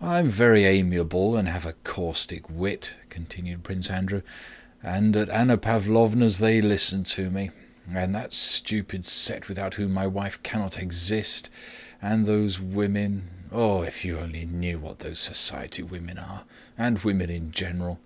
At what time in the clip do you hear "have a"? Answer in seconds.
1.46-1.74